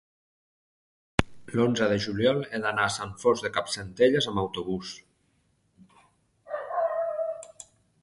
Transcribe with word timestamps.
l'onze 1.59 1.89
de 1.91 1.99
juliol 2.07 2.41
he 2.47 2.61
d'anar 2.65 2.87
a 2.87 2.95
Sant 2.95 3.13
Fost 3.25 3.47
de 3.49 3.53
Campsentelles 3.59 4.31
amb 4.33 4.45
autobús. 4.47 4.97